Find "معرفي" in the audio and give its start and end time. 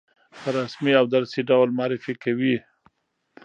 1.77-2.13